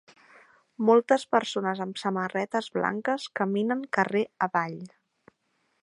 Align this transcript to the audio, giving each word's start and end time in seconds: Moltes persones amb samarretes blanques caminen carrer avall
Moltes 0.87 1.25
persones 1.35 1.83
amb 1.85 2.01
samarretes 2.05 2.71
blanques 2.79 3.29
caminen 3.41 3.85
carrer 3.99 4.25
avall 4.49 4.79